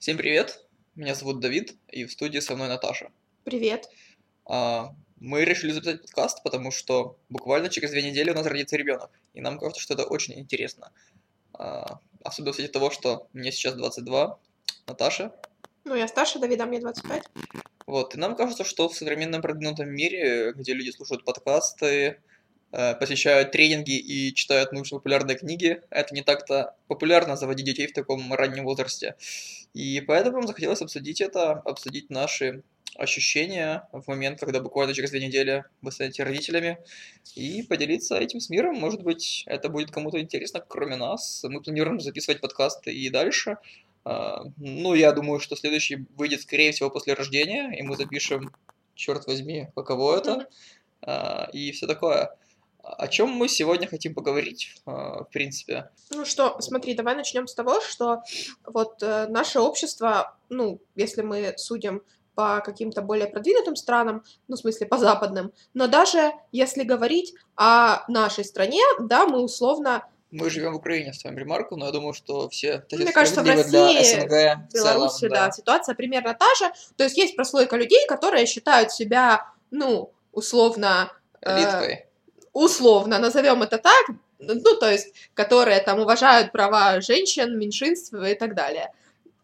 [0.00, 0.64] Всем привет!
[0.94, 3.12] Меня зовут Давид, и в студии со мной Наташа.
[3.44, 3.90] Привет.
[4.46, 9.10] А, Мы решили записать подкаст, потому что буквально через две недели у нас родится ребенок,
[9.34, 10.90] и нам кажется, что это очень интересно.
[11.52, 14.38] А, Особенно в свете того, что мне сейчас 22,
[14.86, 15.34] Наташа.
[15.84, 17.24] Ну, я старше Давида, мне 25.
[17.86, 22.22] Вот, и нам кажется, что в современном продвинутом мире, где люди слушают подкасты,
[22.70, 28.64] посещают тренинги и читают научно-популярные книги, это не так-то популярно заводить детей в таком раннем
[28.64, 29.16] возрасте.
[29.74, 32.62] И поэтому захотелось обсудить это, обсудить наши
[32.96, 36.78] ощущения в момент, когда буквально через две недели вы станете родителями,
[37.34, 38.76] и поделиться этим с миром.
[38.76, 41.44] Может быть, это будет кому-то интересно, кроме нас.
[41.48, 43.58] Мы планируем записывать подкасты и дальше.
[44.04, 48.52] А, Ну, я думаю, что следующий выйдет, скорее всего, после рождения, и мы запишем,
[48.94, 50.48] черт возьми, каково это,
[51.02, 52.36] а, и все такое.
[52.82, 55.90] О чем мы сегодня хотим поговорить, а, в принципе?
[56.10, 58.22] Ну что, смотри, давай начнем с того, что
[58.64, 62.02] вот э, наше общество, ну, если мы судим
[62.34, 68.04] по каким-то более продвинутым странам, ну, в смысле, по западным, но даже если говорить о
[68.10, 72.48] нашей стране, да, мы условно, Мы живем в Украине, ставим ремарку, но я думаю, что
[72.48, 75.46] все это Мне кажется, в России, СНГ в в целом, Беларуси, да.
[75.46, 75.50] да.
[75.50, 76.72] ситуация примерно та же.
[76.96, 81.12] То есть есть прослойка людей, которые считают себя, ну, условно...
[81.42, 82.09] э, Элиткой.
[82.52, 84.06] Условно, назовем это так,
[84.38, 88.92] ну, то есть, которые там уважают права женщин, меньшинств и так далее.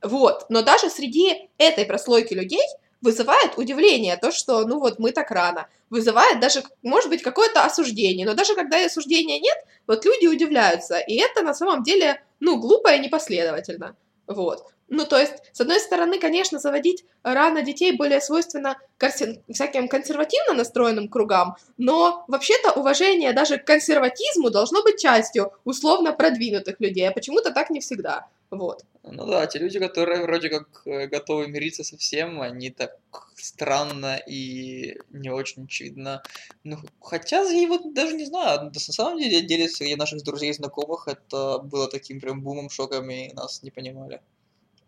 [0.03, 0.47] Вот.
[0.49, 2.63] Но даже среди этой прослойки людей
[3.03, 5.69] вызывает удивление то, что, ну вот, мы так рано.
[5.91, 8.27] Вызывает даже, может быть, какое-то осуждение.
[8.27, 10.99] Но даже когда осуждения нет, вот люди удивляются.
[10.99, 13.97] И это на самом деле, ну, глупо и непоследовательно.
[14.27, 14.65] Вот.
[14.89, 21.09] Ну, то есть, с одной стороны, конечно, заводить рано детей более свойственно всяким консервативно настроенным
[21.09, 27.51] кругам, но вообще-то уважение даже к консерватизму должно быть частью условно продвинутых людей, а почему-то
[27.51, 28.27] так не всегда.
[28.51, 28.85] Вот.
[29.09, 32.99] Ну да, те люди, которые вроде как э, готовы мириться со всем, они так
[33.37, 36.23] странно и не очень очевидно.
[36.65, 40.55] Ну, хотя я вот даже не знаю, на самом деле, деле среди наших друзей и
[40.55, 44.21] знакомых это было таким прям бумом, шоком, и нас не понимали.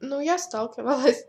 [0.01, 1.27] Ну, я сталкивалась.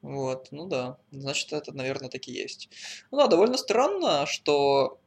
[0.00, 2.70] Вот, ну да, значит, это, наверное, так и есть.
[3.10, 4.98] Ну да, довольно странно, что,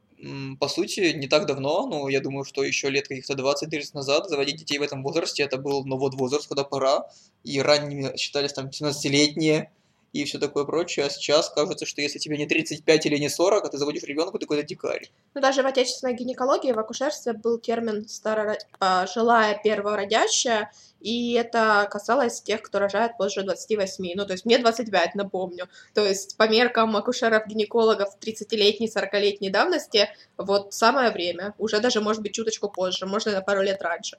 [0.58, 4.56] по сути, не так давно, ну, я думаю, что еще лет каких-то 20-30 назад заводить
[4.56, 7.08] детей в этом возрасте, это был, ну, вот возраст, когда пора,
[7.42, 9.70] и ранними считались там 17-летние
[10.14, 13.64] и все такое прочее, а сейчас кажется, что если тебе не 35 или не 40,
[13.64, 15.10] а ты заводишь ребенка, ты какой-то дикарь.
[15.34, 18.56] Но даже в отечественной гинекологии, в акушерстве был термин староро...
[18.78, 20.70] а, «жилая первородящая»,
[21.00, 24.12] и это касалось тех, кто рожает позже 28.
[24.14, 25.68] Ну, то есть мне 25, напомню.
[25.92, 30.08] То есть по меркам акушеров-гинекологов 30-летней, 40-летней давности,
[30.38, 31.54] вот самое время.
[31.58, 34.16] Уже даже, может быть, чуточку позже, можно на пару лет раньше.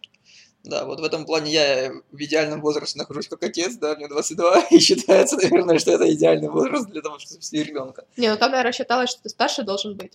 [0.66, 4.66] Да, вот в этом плане я в идеальном возрасте нахожусь как отец, да, мне 22,
[4.72, 8.06] и считается, наверное, что это идеальный возраст для того, чтобы завести ребенка.
[8.18, 10.14] Не, ну там, наверное, считалось, что ты старше должен быть.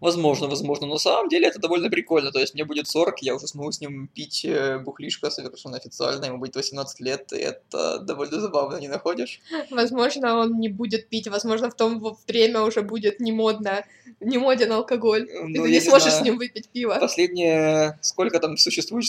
[0.00, 2.30] Возможно, возможно, но на самом деле это довольно прикольно.
[2.32, 6.24] То есть мне будет 40, я уже смогу с ним пить э, бухлишко совершенно официально,
[6.26, 9.40] ему будет 18 лет, и это довольно забавно, не находишь?
[9.70, 13.84] Возможно, он не будет пить, возможно, в том время уже будет не модно,
[14.20, 15.28] не моден алкоголь.
[15.28, 16.22] и Ну, ты не сможешь знаю.
[16.22, 16.96] с ним выпить пиво.
[17.00, 19.04] Последнее, сколько там существует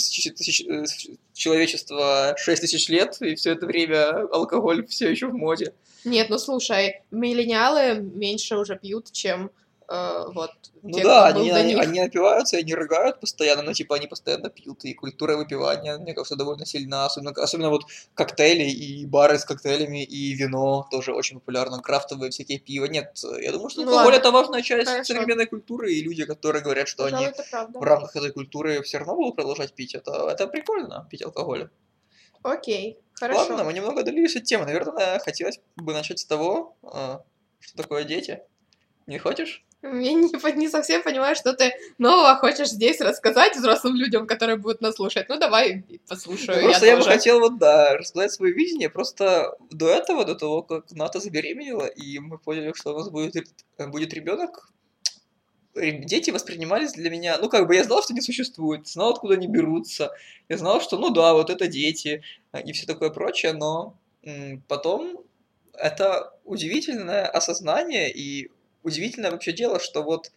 [0.85, 5.73] ч- тысяч- человечество, 6 тысяч лет, и все это время алкоголь все еще в моде.
[6.05, 9.51] Нет, ну слушай, миллениалы меньше уже пьют, чем
[9.89, 10.51] э, вот
[10.83, 14.85] Ну те, да, они, они, они напиваются, они рыгают постоянно, но типа они постоянно пьют,
[14.85, 17.83] и культура выпивания, мне кажется, довольно сильна, особенно, особенно вот
[18.13, 22.85] коктейли и бары с коктейлями, и вино тоже очень популярно, крафтовые всякие пиво.
[22.85, 25.13] Нет, я думаю, что Ну алкоголь это важная часть Хорошо.
[25.13, 27.35] современной культуры, и люди, которые говорят, что Пожалуй, они
[27.73, 31.69] в рамках этой культуры все равно будут продолжать пить, это, это прикольно, пить алкоголь.
[32.43, 33.41] Окей, хорошо.
[33.41, 37.21] Ладно, мы немного удалились от темы, наверное, хотелось бы начать с того, а,
[37.59, 38.41] что такое дети.
[39.07, 39.65] Не хочешь?
[39.81, 44.81] Я не, не совсем понимаю, что ты нового хочешь здесь рассказать взрослым людям, которые будут
[44.81, 45.29] нас слушать.
[45.29, 46.61] Ну, давай послушаю.
[46.61, 47.11] Ну, просто я, бы тоже.
[47.15, 48.89] хотел вот, да, рассказать свое видение.
[48.89, 53.35] Просто до этого, до того, как Ната забеременела, и мы поняли, что у нас будет,
[53.37, 54.69] ре- будет ребенок,
[55.75, 59.35] ре- дети воспринимались для меня, ну, как бы я знал, что они существуют, знал, откуда
[59.35, 60.11] они берутся,
[60.49, 62.21] я знал, что, ну да, вот это дети,
[62.51, 63.95] а, и все такое прочее, но
[64.67, 65.23] потом
[65.73, 68.51] это удивительное осознание и
[68.89, 70.31] удивительное вообще дело, что вот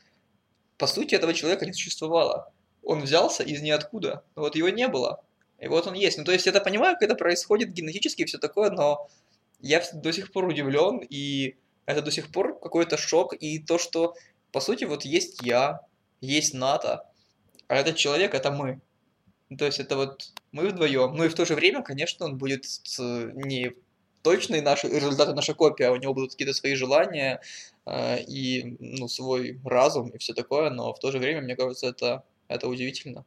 [0.79, 2.53] по сути этого человека не существовало.
[2.83, 5.23] Он взялся из ниоткуда, вот его не было.
[5.59, 6.19] И вот он есть.
[6.19, 9.09] Ну, то есть, я это понимаю, как это происходит генетически и все такое, но
[9.61, 11.57] я до сих пор удивлен, и
[11.87, 14.17] это до сих пор какой-то шок, и то, что,
[14.51, 15.83] по сути, вот есть я,
[16.21, 17.09] есть НАТО,
[17.69, 18.81] а этот человек— это мы.
[19.51, 21.15] Ну, То есть, это вот мы вдвоем.
[21.15, 22.65] Ну, и в то же время, конечно, он будет
[22.99, 23.73] не
[24.23, 27.41] точный наш результаты наша копия, у него будут какие-то свои желания
[27.87, 31.87] э, и ну, свой разум и все такое, но в то же время, мне кажется,
[31.89, 33.25] это, это удивительно.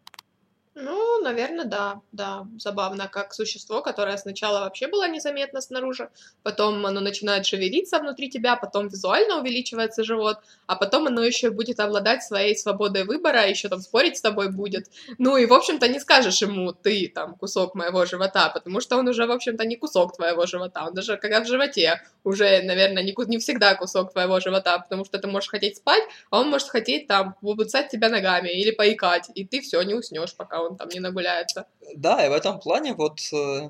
[1.25, 6.09] Наверное, да, да, забавно, как существо, которое сначала вообще было незаметно снаружи,
[6.43, 10.37] потом оно начинает шевелиться внутри тебя, потом визуально увеличивается живот,
[10.67, 14.85] а потом оно еще будет обладать своей свободой выбора, еще там спорить с тобой будет.
[15.17, 19.07] Ну и, в общем-то, не скажешь ему, ты там кусок моего живота, потому что он
[19.07, 23.15] уже, в общем-то, не кусок твоего живота, он даже когда в животе уже, наверное, не,
[23.25, 27.07] не всегда кусок твоего живота, потому что ты можешь хотеть спать, а он может хотеть
[27.07, 30.99] там побуцать тебя ногами или поикать, и ты все, не уснешь, пока он там не
[31.15, 31.67] нагуляется.
[31.95, 33.69] Да, и в этом плане вот э,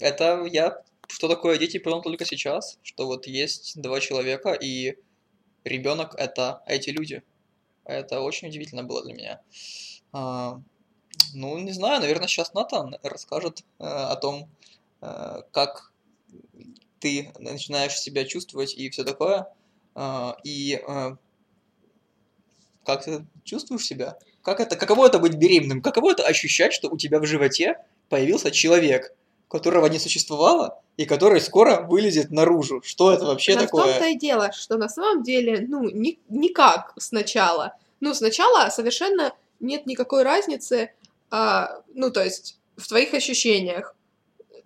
[0.00, 4.96] это я что такое дети понял только сейчас, что вот есть два человека, и
[5.62, 7.22] ребенок это эти люди.
[7.84, 9.40] Это очень удивительно было для меня.
[10.12, 10.58] А,
[11.34, 14.48] ну, не знаю, наверное, сейчас Натан расскажет э, о том,
[15.02, 15.92] э, как
[16.98, 19.52] ты начинаешь себя чувствовать и все такое.
[19.94, 20.82] А, и
[22.84, 24.18] как ты чувствуешь себя?
[24.42, 25.80] Как это, каково это быть беременным?
[25.80, 27.76] Каково это ощущать, что у тебя в животе
[28.08, 29.14] появился человек,
[29.48, 32.82] которого не существовало, и который скоро вылезет наружу?
[32.82, 33.84] Что это вообще в такое?
[33.84, 37.74] том-то и дело, что на самом деле, ну, ни- никак сначала.
[38.00, 40.92] Ну, сначала совершенно нет никакой разницы,
[41.30, 43.94] а, ну, то есть в твоих ощущениях.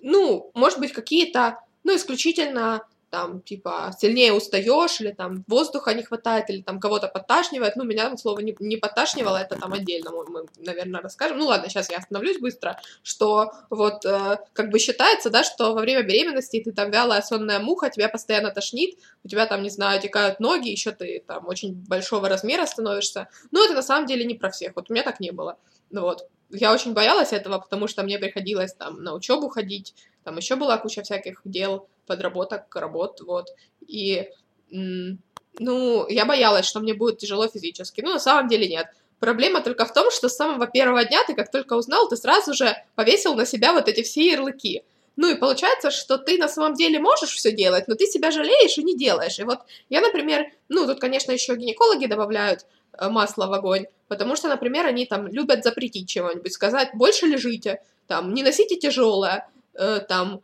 [0.00, 6.50] Ну, может быть, какие-то, ну, исключительно там, типа, сильнее устаешь, или там воздуха не хватает,
[6.50, 7.76] или там кого-то подташнивает.
[7.76, 11.38] Ну, меня там слово не, не подташнивало, это там отдельно мы, мы, наверное, расскажем.
[11.38, 15.80] Ну, ладно, сейчас я остановлюсь быстро, что вот э, как бы считается, да, что во
[15.80, 20.00] время беременности ты там вялая сонная муха, тебя постоянно тошнит, у тебя там, не знаю,
[20.00, 23.28] текают ноги, еще ты там очень большого размера становишься.
[23.50, 25.58] Но это на самом деле не про всех, вот у меня так не было.
[25.90, 26.28] Ну вот.
[26.50, 30.78] Я очень боялась этого, потому что мне приходилось там на учебу ходить, там еще была
[30.78, 33.48] куча всяких дел, подработок, работ, вот.
[33.86, 34.30] И,
[34.70, 38.00] ну, я боялась, что мне будет тяжело физически.
[38.00, 38.86] Ну, на самом деле нет.
[39.20, 42.52] Проблема только в том, что с самого первого дня ты как только узнал, ты сразу
[42.52, 44.84] же повесил на себя вот эти все ярлыки.
[45.16, 48.76] Ну и получается, что ты на самом деле можешь все делать, но ты себя жалеешь
[48.76, 49.38] и не делаешь.
[49.38, 54.36] И вот я, например, ну тут, конечно, еще гинекологи добавляют э, масло в огонь, потому
[54.36, 60.00] что, например, они там любят запретить чего-нибудь, сказать, больше лежите, там, не носите тяжелое, э,
[60.06, 60.42] там,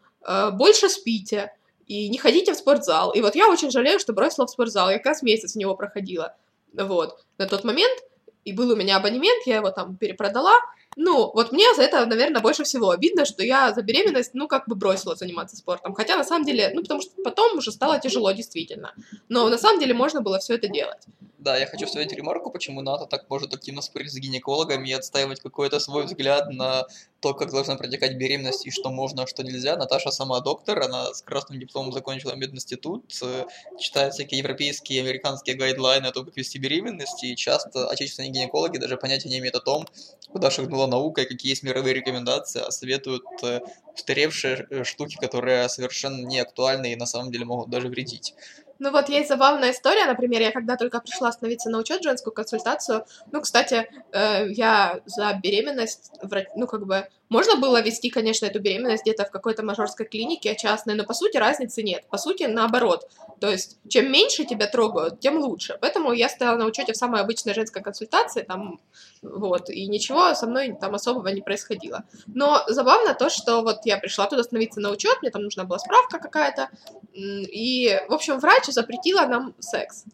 [0.52, 1.52] больше спите
[1.86, 3.10] и не ходите в спортзал.
[3.10, 5.74] И вот я очень жалею, что бросила в спортзал, я как раз месяц в него
[5.74, 6.36] проходила,
[6.72, 8.02] вот, на тот момент,
[8.44, 10.54] и был у меня абонемент, я его там перепродала,
[10.96, 14.68] ну, вот мне за это, наверное, больше всего обидно, что я за беременность, ну, как
[14.68, 15.94] бы бросила заниматься спортом.
[15.94, 18.94] Хотя, на самом деле, ну, потому что потом уже стало тяжело, действительно.
[19.28, 21.02] Но на самом деле можно было все это делать.
[21.42, 25.40] Да, я хочу вставить ремарку, почему НАТО так может активно спорить с гинекологами и отстаивать
[25.40, 26.86] какой-то свой взгляд на
[27.18, 29.76] то, как должна протекать беременность и что можно, а что нельзя.
[29.76, 33.46] Наташа сама доктор, она с красным дипломом закончила мединститут, э,
[33.80, 38.78] читает всякие европейские и американские гайдлайны о том, как вести беременность, и часто отечественные гинекологи
[38.78, 39.86] даже понятия не имеют о том,
[40.30, 43.60] куда шагнула наука и какие есть мировые рекомендации, а советуют э,
[43.94, 48.34] устаревшие э, штуки, которые совершенно не актуальны и на самом деле могут даже вредить.
[48.78, 53.04] Ну вот есть забавная история, например, я когда только пришла остановиться на учет, женскую консультацию,
[53.30, 56.10] ну, кстати, э, я за беременность,
[56.56, 60.94] ну, как бы, можно было вести, конечно, эту беременность где-то в какой-то мажорской клинике частной,
[60.94, 63.08] но по сути разницы нет, по сути наоборот,
[63.40, 67.22] то есть чем меньше тебя трогают, тем лучше, поэтому я стояла на учете в самой
[67.22, 68.80] обычной женской консультации, там,
[69.22, 72.04] вот, и ничего со мной там особого не происходило.
[72.26, 75.78] Но забавно то, что вот я пришла туда становиться на учет, мне там нужна была
[75.78, 76.68] справка какая-то,
[77.14, 80.04] и, в общем, врач запретила нам секс.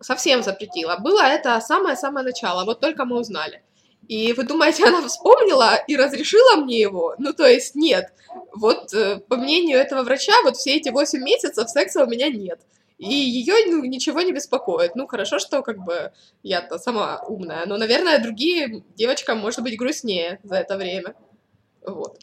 [0.00, 0.96] Совсем запретила.
[0.98, 3.62] Было это самое-самое начало, вот только мы узнали.
[4.08, 7.14] И вы думаете, она вспомнила и разрешила мне его?
[7.18, 8.12] Ну, то есть нет.
[8.54, 12.60] Вот, э, по мнению этого врача, вот все эти 8 месяцев секса у меня нет.
[12.98, 14.96] И ее ну, ничего не беспокоит.
[14.96, 17.66] Ну, хорошо, что как бы я-то сама умная.
[17.66, 21.14] Но, наверное, другие девочкам может быть грустнее за это время.
[21.86, 22.18] Вот.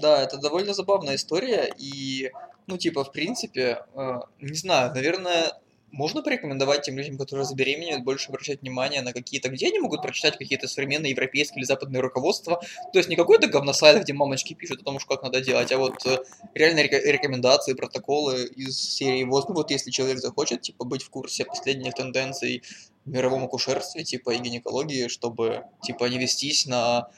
[0.00, 2.32] Да, это довольно забавная история, и,
[2.66, 5.52] ну, типа, в принципе, э, не знаю, наверное,
[5.92, 10.38] можно порекомендовать тем людям, которые забеременеют, больше обращать внимание на какие-то, где они могут прочитать
[10.38, 12.60] какие-то современные европейские или западные руководства,
[12.92, 15.78] то есть не какой-то говносайт, где мамочки пишут о том, что как надо делать, а
[15.78, 16.18] вот э,
[16.54, 21.44] реальные рекомендации, протоколы из серии ВОЗ, ну, вот если человек захочет, типа, быть в курсе
[21.44, 22.62] последних тенденций
[23.04, 27.10] в мировом акушерстве, типа, и гинекологии, чтобы, типа, не вестись на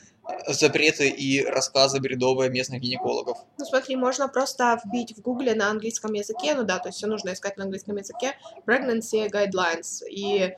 [0.47, 3.38] запреты и рассказы бредовые местных гинекологов.
[3.59, 7.07] Ну, смотри, можно просто вбить в гугле на английском языке, ну да, то есть все
[7.07, 8.35] нужно искать на английском языке,
[8.67, 10.55] pregnancy guidelines, и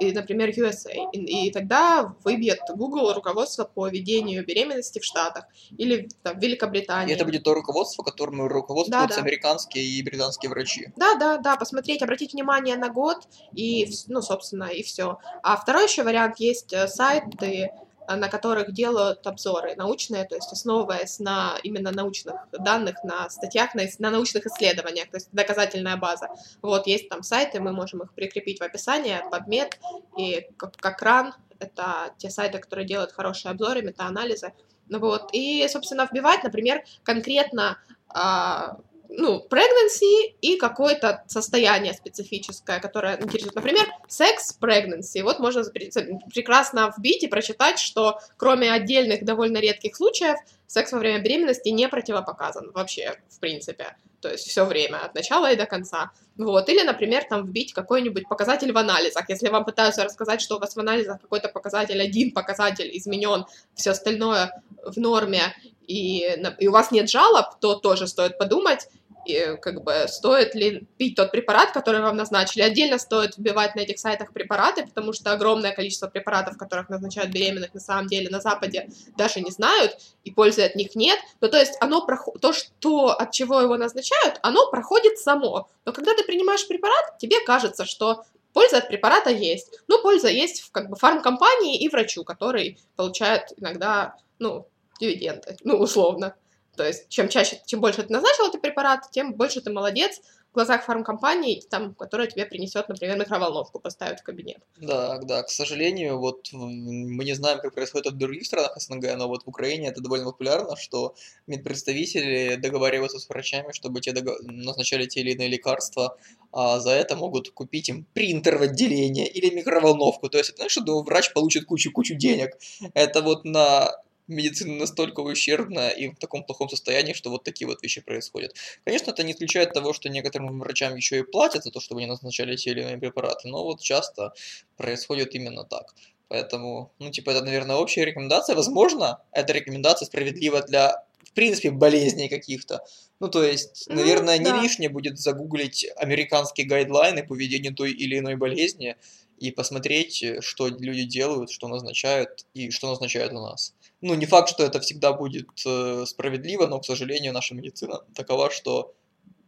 [0.00, 0.92] и, например, USA.
[1.12, 5.44] И, и тогда выбьет Google руководство по ведению беременности в Штатах
[5.76, 7.14] или там, в И Великобритании.
[7.14, 9.22] это будет то руководство, которым руководствуются Да-да.
[9.22, 10.88] американские и британские врачи.
[10.96, 15.18] Да, да, да, посмотреть, обратить внимание на год и, ну, собственно, и все.
[15.42, 17.70] А второй еще вариант есть э, сайты,
[18.16, 23.82] на которых делают обзоры научные, то есть основываясь на именно научных данных, на статьях, на,
[23.98, 26.28] на научных исследованиях, то есть доказательная база.
[26.62, 29.74] Вот есть там сайты, мы можем их прикрепить в описании, PubMed
[30.16, 34.52] и как, как ран, это те сайты, которые делают хорошие обзоры, метаанализы.
[34.88, 43.16] Ну вот, и, собственно, вбивать, например, конкретно а, ну, pregnancy и какое-то состояние специфическое, которое
[43.20, 43.54] интересует.
[43.54, 45.22] Например, секс pregnancy.
[45.22, 51.20] Вот можно прекрасно вбить и прочитать, что кроме отдельных довольно редких случаев, секс во время
[51.20, 53.96] беременности не противопоказан вообще, в принципе.
[54.20, 56.10] То есть все время, от начала и до конца.
[56.36, 56.68] Вот.
[56.68, 59.28] Или, например, там вбить какой-нибудь показатель в анализах.
[59.28, 63.90] Если вам пытаются рассказать, что у вас в анализах какой-то показатель, один показатель изменен, все
[63.90, 65.54] остальное в норме,
[65.86, 68.88] и, и у вас нет жалоб, то тоже стоит подумать,
[69.24, 72.62] и, как бы, стоит ли пить тот препарат, который вам назначили.
[72.62, 77.74] Отдельно стоит вбивать на этих сайтах препараты, потому что огромное количество препаратов, которых назначают беременных,
[77.74, 81.18] на самом деле на Западе даже не знают, и пользы от них нет.
[81.40, 85.68] Ну, то есть оно прохо- то, что, от чего его назначают, оно проходит само.
[85.84, 89.80] Но когда ты принимаешь препарат, тебе кажется, что польза от препарата есть.
[89.88, 94.66] Ну, польза есть в как бы фармкомпании и врачу, который получает иногда, ну,
[95.00, 96.34] дивиденды, ну, условно.
[96.78, 100.20] То есть, чем чаще, чем больше ты назначил этот препарат, тем больше ты молодец
[100.52, 104.58] в глазах фармкомпании, там, которая тебе принесет, например, микроволновку, поставит в кабинет.
[104.76, 109.16] Да, да, к сожалению, вот мы не знаем, как происходит это в других странах СНГ,
[109.16, 111.16] но вот в Украине это довольно популярно, что
[111.48, 116.16] медпредставители договариваются с врачами, чтобы те дого- назначали те или иные лекарства,
[116.52, 120.28] а за это могут купить им принтер в отделение или микроволновку.
[120.28, 122.56] То есть, знаешь, что врач получит кучу-кучу денег.
[122.94, 123.90] Это вот на
[124.28, 128.54] медицина настолько ущербна и в таком плохом состоянии, что вот такие вот вещи происходят.
[128.84, 132.08] Конечно, это не исключает того, что некоторым врачам еще и платят за то, чтобы они
[132.10, 134.32] назначали те или иные препараты, но вот часто
[134.76, 135.94] происходит именно так.
[136.28, 138.54] Поэтому, ну, типа, это, наверное, общая рекомендация.
[138.54, 142.84] Возможно, эта рекомендация справедлива для, в принципе, болезней каких-то.
[143.18, 144.60] Ну, то есть, Ну, наверное, не да.
[144.60, 148.96] лишнее будет загуглить американские гайдлайны по ведению той или иной болезни
[149.40, 153.74] и посмотреть, э, что люди делают, что назначают и что назначают у нас.
[154.00, 158.50] Ну, не факт, что это всегда будет э, справедливо, но, к сожалению, наша медицина такова,
[158.50, 158.94] что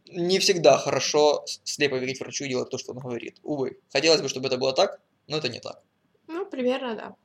[0.07, 3.37] не всегда хорошо слепо верить врачу и делать то, что он говорит.
[3.43, 3.79] Увы.
[3.91, 5.81] Хотелось бы, чтобы это было так, но это не так.
[6.27, 7.15] Ну, примерно, да.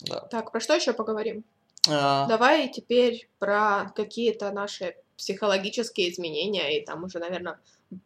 [0.00, 0.20] Да.
[0.20, 1.44] Так, про что еще поговорим?
[1.88, 7.58] А, Давай теперь про какие-то наши психологические изменения, и там уже, наверное,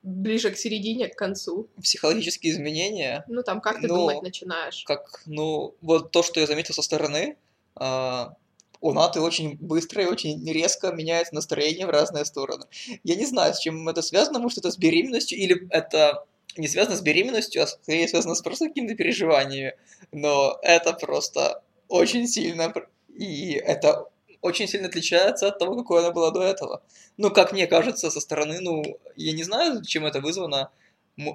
[0.02, 1.68] ближе к середине, к концу.
[1.82, 4.84] Психологические изменения, Ну, там, как ты Ну, думать начинаешь?
[4.86, 7.36] как, ну, вот то, что я заметил со стороны,
[7.74, 8.34] а,
[8.80, 12.66] у Наты очень быстро и очень резко меняется настроение в разные стороны.
[13.04, 16.96] Я не знаю, с чем это связано, может, это с беременностью, или это не связано
[16.96, 19.74] с беременностью, а скорее связано с просто какими-то переживаниями.
[20.10, 22.72] Но это просто очень сильно,
[23.16, 24.08] и это
[24.42, 26.82] очень сильно отличается от того, какой она была до этого.
[27.16, 28.82] Ну, как мне кажется, со стороны, ну,
[29.16, 30.70] я не знаю, чем это вызвано.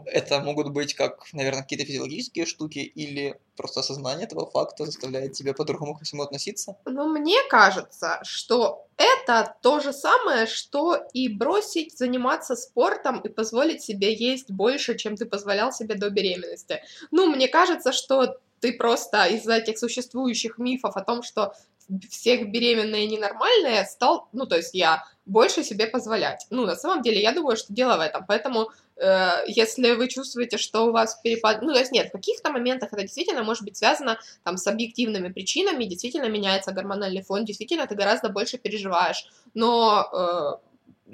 [0.06, 5.54] Это могут быть как, наверное, какие-то физиологические штуки, или просто осознание этого факта заставляет тебя
[5.54, 6.78] по-другому ко всему относиться.
[6.86, 13.84] Ну, мне кажется, что это то же самое, что и бросить заниматься спортом и позволить
[13.84, 16.82] себе есть больше, чем ты позволял себе до беременности.
[17.12, 21.54] Ну, мне кажется, что ты просто из-за этих существующих мифов о том, что
[22.10, 26.46] всех беременные ненормальные, стал, ну, то есть я больше себе позволять.
[26.50, 28.26] Ну, на самом деле, я думаю, что дело в этом.
[28.28, 31.62] Поэтому, э, если вы чувствуете, что у вас перепад...
[31.62, 35.30] Ну, то есть нет, в каких-то моментах это действительно может быть связано там с объективными
[35.30, 39.28] причинами, действительно меняется гормональный фон, действительно ты гораздо больше переживаешь.
[39.54, 40.67] Но э,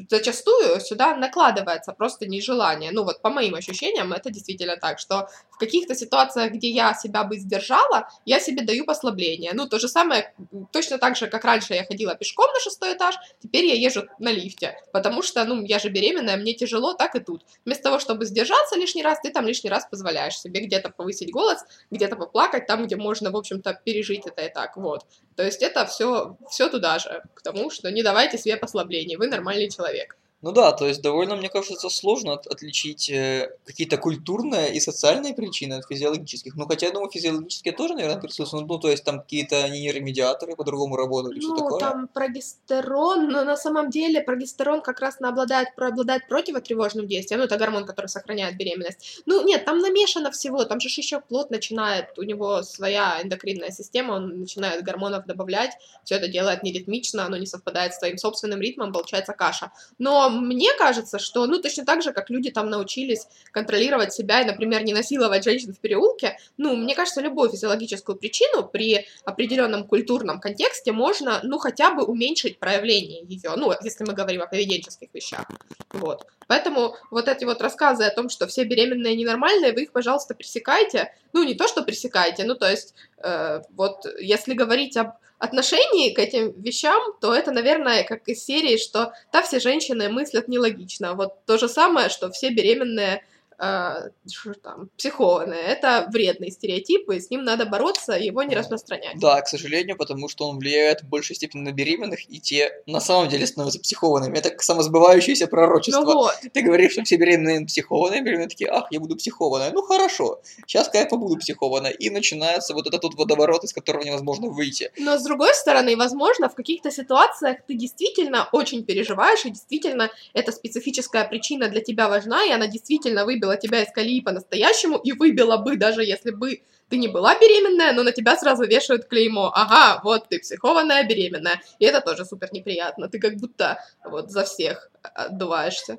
[0.10, 2.92] зачастую сюда накладывается просто нежелание.
[2.92, 7.24] Ну вот по моим ощущениям это действительно так, что в каких-то ситуациях, где я себя
[7.24, 9.52] бы сдержала, я себе даю послабление.
[9.54, 10.34] Ну то же самое,
[10.72, 14.32] точно так же, как раньше я ходила пешком на шестой этаж, теперь я езжу на
[14.32, 17.44] лифте, потому что, ну, я же беременная, мне тяжело, так и тут.
[17.66, 21.60] Вместо того, чтобы сдержаться лишний раз, ты там лишний раз позволяешь себе где-то повысить голос,
[21.92, 25.06] где-то поплакать, там, где можно, в общем-то, пережить это и так, вот.
[25.36, 29.28] То есть это все, все туда же, к тому, что не давайте себе послаблений, вы
[29.28, 30.18] нормальный человек человек.
[30.44, 35.34] Ну да, то есть довольно, мне кажется, сложно от- отличить э, какие-то культурные и социальные
[35.34, 36.56] причины от физиологических.
[36.58, 38.68] Ну, хотя, я думаю, физиологические тоже, наверное, присутствуют.
[38.68, 41.80] Ну, то есть там какие-то нейромедиаторы по-другому работают, и все Ну, такое.
[41.80, 47.40] там прогестерон, но на самом деле прогестерон как раз обладает, обладает противотревожным действием.
[47.40, 49.22] Ну, это гормон, который сохраняет беременность.
[49.26, 50.66] Ну, нет, там намешано всего.
[50.66, 55.72] Там же еще плод начинает, у него своя эндокринная система, он начинает гормонов добавлять.
[56.04, 59.72] Все это делает неритмично, оно не совпадает с твоим собственным ритмом, получается каша.
[60.00, 64.46] Но мне кажется, что, ну, точно так же, как люди там научились контролировать себя и,
[64.46, 70.40] например, не насиловать женщин в переулке, ну, мне кажется, любую физиологическую причину при определенном культурном
[70.40, 75.46] контексте можно, ну, хотя бы уменьшить проявление ее, ну, если мы говорим о поведенческих вещах.
[75.92, 76.26] Вот.
[76.48, 81.14] Поэтому вот эти вот рассказы о том, что все беременные ненормальные, вы их, пожалуйста, пресекайте.
[81.32, 86.20] Ну, не то, что пресекайте, ну, то есть, э, вот, если говорить об отношении к
[86.20, 91.14] этим вещам, то это, наверное, как из серии, что да, все женщины мыслят нелогично.
[91.16, 93.26] Вот то же самое, что все беременные
[93.58, 95.62] что там, психованные.
[95.62, 99.20] Это вредный стереотип, и с ним надо бороться, его не распространять.
[99.20, 103.00] Да, к сожалению, потому что он влияет в большей степени на беременных, и те на
[103.00, 104.38] самом деле становятся психованными.
[104.38, 106.02] Это самосбывающееся пророчество.
[106.02, 109.72] Ну вот, Ты говоришь, что все беременные психованные, беременные такие, ах, я буду психованная.
[109.72, 111.94] Ну хорошо, сейчас-ка я побуду психованной.
[111.94, 114.92] И начинается вот этот вот водоворот, из которого невозможно выйти.
[114.98, 120.52] Но с другой стороны, возможно, в каких-то ситуациях ты действительно очень переживаешь, и действительно эта
[120.52, 125.58] специфическая причина для тебя важна, и она действительно выбила тебя из колеи по-настоящему, и выбила
[125.58, 129.52] бы, даже если бы ты не была беременная, но на тебя сразу вешают клеймо.
[129.54, 131.62] Ага, вот ты психованная беременная.
[131.80, 133.10] И это тоже супер неприятно.
[133.10, 135.98] Ты как будто вот за всех отдуваешься.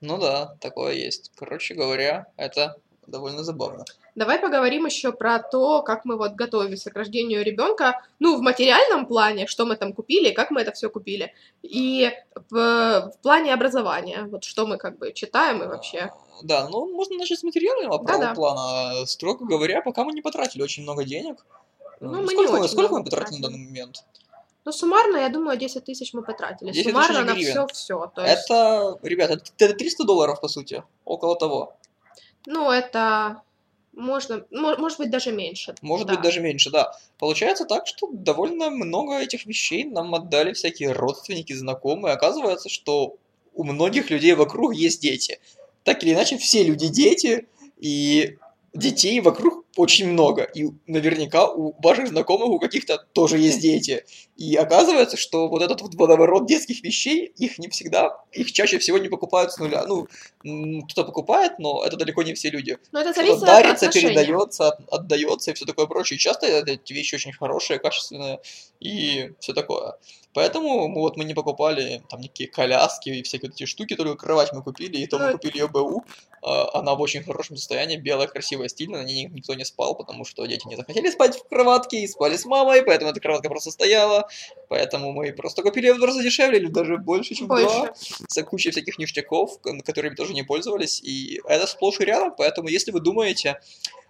[0.00, 1.32] Ну да, такое есть.
[1.36, 3.84] Короче говоря, это довольно забавно.
[4.14, 9.06] Давай поговорим еще про то, как мы вот готовимся к рождению ребенка, ну, в материальном
[9.06, 11.32] плане, что мы там купили, как мы это все купили,
[11.62, 12.12] и
[12.50, 16.12] в, в плане образования, вот что мы как бы читаем и вообще.
[16.42, 18.34] Да, ну можно начать с материального Да-да.
[18.34, 19.06] плана.
[19.06, 21.44] Строго говоря, пока мы не потратили очень много денег.
[22.00, 24.04] Ну, мы не сколько мы, очень сколько мы потратили на данный момент?
[24.64, 26.70] Ну, суммарно, я думаю, 10 тысяч мы потратили.
[26.70, 28.12] 10 тысяч суммарно на все-все.
[28.16, 30.82] Есть, Это, ребята, это 300 долларов, по сути.
[31.04, 31.76] Около того.
[32.46, 33.42] Ну, это
[33.92, 35.74] можно, мо- может быть, даже меньше.
[35.82, 36.14] Может да.
[36.14, 36.92] быть, даже меньше, да.
[37.18, 42.14] Получается так, что довольно много этих вещей нам отдали всякие родственники, знакомые.
[42.14, 43.16] Оказывается, что
[43.54, 45.38] у многих людей вокруг есть дети.
[45.84, 47.46] Так или иначе, все люди дети,
[47.78, 48.36] и
[48.72, 50.42] детей вокруг очень много.
[50.42, 54.04] И наверняка у ваших знакомых, у каких-то тоже есть дети.
[54.36, 58.98] И оказывается, что вот этот вот водоворот детских вещей, их не всегда, их чаще всего
[58.98, 59.84] не покупают с нуля.
[59.86, 60.06] Ну,
[60.88, 64.14] кто-то покупает, но это далеко не все люди Но это зависит от дарится, отношений.
[64.14, 66.16] передается, от- отдается и все такое прочее.
[66.16, 68.40] И часто эти вещи очень хорошие, качественные
[68.80, 69.94] и все такое.
[70.34, 74.16] Поэтому мы, вот мы не покупали там никакие коляски и всякие вот эти штуки, только
[74.16, 76.04] кровать мы купили, и то мы Ну, купили ее БУ.
[76.42, 80.24] А, Она в очень хорошем состоянии, белая, красивая, стильная, на ней никто не спал, потому
[80.24, 83.70] что дети не захотели спать в кроватке и спали с мамой, поэтому эта кроватка просто
[83.70, 84.28] стояла.
[84.68, 87.86] Поэтому мы просто купили ее в два раза дешевле, или даже больше, чем в два
[87.86, 87.92] Больше.
[88.28, 92.90] с кучей всяких ништяков, которыми тоже не пользовались, и это сплошь и рядом, поэтому если
[92.90, 93.60] вы думаете,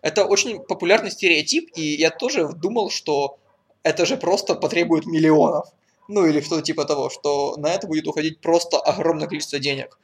[0.01, 3.37] это очень популярный стереотип, и я тоже думал, что
[3.83, 5.69] это же просто потребует миллионов,
[6.09, 9.99] ну или что-то типа того, что на это будет уходить просто огромное количество денег.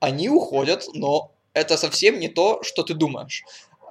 [0.00, 3.44] Они уходят, но это совсем не то, что ты думаешь.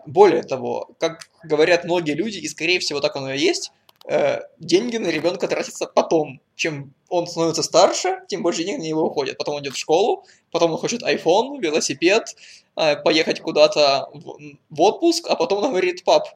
[0.05, 3.71] Более того, как говорят многие люди, и скорее всего так оно и есть,
[4.07, 6.39] э, деньги на ребенка тратятся потом.
[6.55, 9.37] Чем он становится старше, тем больше денег на него уходит.
[9.37, 12.35] Потом он идет в школу, потом он хочет iPhone, велосипед,
[12.77, 14.37] э, поехать куда-то в,
[14.69, 16.27] в отпуск, а потом он говорит, пап,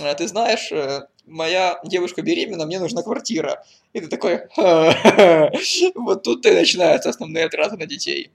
[0.00, 3.64] э, ты знаешь, э, моя девушка беременна, мне нужна квартира.
[3.92, 4.42] И ты такой,
[5.94, 8.30] вот тут и начинаются основные траты на детей.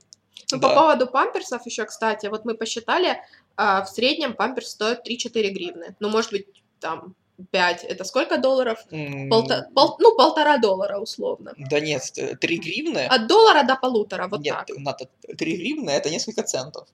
[0.52, 0.68] Ну, Да.
[0.68, 3.20] по поводу памперсов еще, кстати, вот мы посчитали,
[3.56, 5.94] а, в среднем памперс стоит 3-4 гривны.
[6.00, 6.46] Ну, может быть,
[6.80, 7.14] там
[7.52, 7.84] 5.
[7.84, 8.78] Это сколько долларов?
[8.90, 11.52] Полта- пол- ну, полтора доллара, условно.
[11.56, 12.02] Да нет,
[12.40, 13.06] 3 гривны.
[13.06, 14.76] От доллара до полутора, вот Нет, так.
[14.78, 15.06] Ната,
[15.38, 16.88] 3 гривны это несколько центов.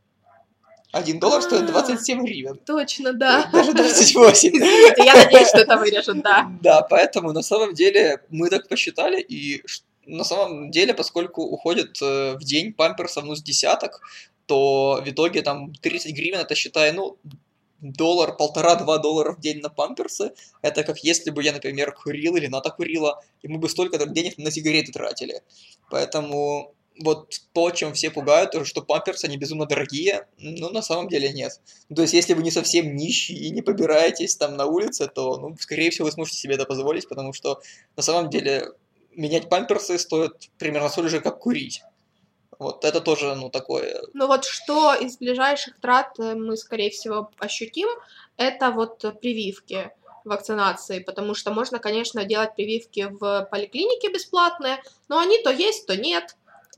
[0.92, 1.72] Один доллар стоит А.
[1.72, 2.58] 27 гривен.
[2.64, 3.50] Точно, да.
[3.52, 4.50] Даже 28.
[4.50, 6.50] Извините, я надеюсь, что это вырежут, да.
[6.62, 9.62] Да, поэтому на самом деле мы так посчитали, и
[10.06, 14.00] на самом деле, поскольку уходит э, в день памперсов, ну, с десяток,
[14.46, 17.18] то в итоге там 30 гривен, это считай, ну,
[17.80, 20.32] доллар, полтора-два доллара в день на памперсы.
[20.62, 24.38] Это как если бы я, например, курил или Ната курила, и мы бы столько денег
[24.38, 25.42] на сигареты тратили.
[25.90, 31.08] Поэтому вот то, чем все пугают, то, что памперсы, они безумно дорогие, ну, на самом
[31.08, 31.60] деле нет.
[31.94, 35.56] То есть, если вы не совсем нищий и не побираетесь там на улице, то, ну,
[35.58, 37.60] скорее всего, вы сможете себе это позволить, потому что
[37.96, 38.72] на самом деле
[39.12, 41.82] менять памперсы стоит примерно столько же, как курить.
[42.58, 44.00] Вот это тоже, ну, такое...
[44.14, 47.88] Ну вот что из ближайших трат э, мы, скорее всего, ощутим,
[48.38, 49.90] это вот прививки
[50.24, 55.96] вакцинации, потому что можно, конечно, делать прививки в поликлинике бесплатные, но они то есть, то
[55.96, 56.36] нет,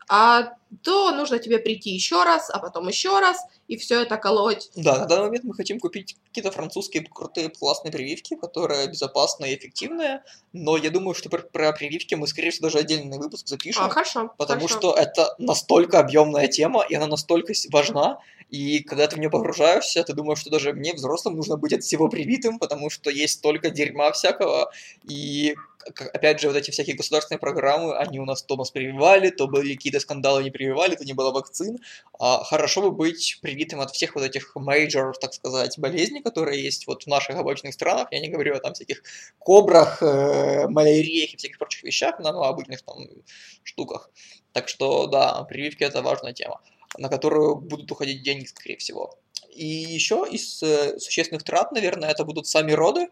[0.08, 4.70] а то нужно тебе прийти еще раз, а потом еще раз, и все это колоть.
[4.76, 9.58] Да, на данный момент мы хотим купить какие-то французские крутые классные прививки, которые безопасные и
[9.58, 13.84] эффективные, но я думаю, что про, про прививки мы, скорее всего, даже отдельный выпуск запишем.
[13.84, 14.32] А, хорошо.
[14.36, 14.78] Потому хорошо.
[14.78, 20.02] что это настолько объемная тема, и она настолько важна, и когда ты в нее погружаешься,
[20.04, 23.70] ты думаешь, что даже мне, взрослым, нужно быть от всего привитым, потому что есть столько
[23.70, 24.70] дерьма всякого,
[25.04, 25.54] и
[26.12, 29.74] опять же, вот эти всякие государственные программы, они у нас то нас прививали, то были
[29.74, 31.78] какие-то скандалы, не прививали, то не было вакцин.
[32.18, 36.86] А хорошо бы быть привитым от всех вот этих major, так сказать, болезней, которые есть
[36.86, 38.08] вот в наших обычных странах.
[38.10, 39.02] Я не говорю о там всяких
[39.38, 43.06] кобрах, э, маляриях и всяких прочих вещах, но ну, обычных там
[43.62, 44.10] штуках.
[44.52, 46.60] Так что, да, прививки это важная тема,
[46.98, 49.14] на которую будут уходить деньги, скорее всего.
[49.54, 53.08] И еще из э, существенных трат, наверное, это будут сами роды,